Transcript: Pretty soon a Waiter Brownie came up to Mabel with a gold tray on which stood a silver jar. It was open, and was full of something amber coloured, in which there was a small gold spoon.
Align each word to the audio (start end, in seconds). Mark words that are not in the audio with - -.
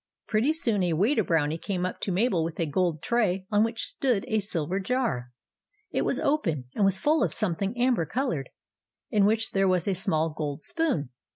Pretty 0.27 0.51
soon 0.53 0.81
a 0.81 0.93
Waiter 0.93 1.23
Brownie 1.23 1.59
came 1.59 1.85
up 1.85 2.01
to 2.01 2.11
Mabel 2.11 2.43
with 2.43 2.59
a 2.59 2.65
gold 2.65 3.03
tray 3.03 3.45
on 3.51 3.63
which 3.63 3.83
stood 3.85 4.25
a 4.27 4.39
silver 4.39 4.79
jar. 4.79 5.31
It 5.91 6.01
was 6.01 6.19
open, 6.19 6.65
and 6.73 6.83
was 6.83 6.97
full 6.99 7.21
of 7.21 7.35
something 7.35 7.77
amber 7.79 8.07
coloured, 8.07 8.49
in 9.11 9.25
which 9.27 9.51
there 9.51 9.67
was 9.67 9.87
a 9.87 9.93
small 9.93 10.31
gold 10.31 10.63
spoon. 10.63 11.11